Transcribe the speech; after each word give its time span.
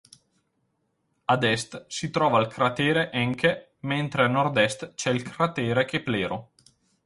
Ad 1.33 1.43
est 1.55 1.71
si 1.97 2.07
trova 2.15 2.41
il 2.41 2.49
cratere 2.55 3.03
Encke 3.23 3.51
mentre 3.91 4.23
a 4.23 4.27
nordest 4.27 4.95
c'è 4.95 5.11
il 5.11 5.21
cratere 5.21 5.85
Keplero. 5.85 6.53